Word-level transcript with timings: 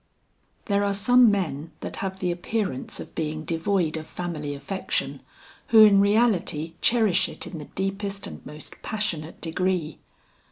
"There 0.65 0.83
are 0.83 0.95
some 0.95 1.29
men 1.29 1.73
that 1.81 1.97
have 1.97 2.17
the 2.17 2.31
appearance 2.31 2.99
of 2.99 3.13
being 3.13 3.45
devoid 3.45 3.97
of 3.97 4.07
family 4.07 4.55
affection, 4.55 5.21
who 5.67 5.83
in 5.83 5.99
reality 6.01 6.73
cherish 6.81 7.29
it 7.29 7.45
in 7.45 7.59
the 7.59 7.65
deepest 7.65 8.25
and 8.25 8.43
most 8.43 8.81
passionate 8.81 9.39
degree. 9.41 9.99